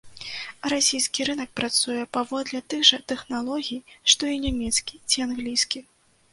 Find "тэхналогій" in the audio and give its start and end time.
3.13-3.79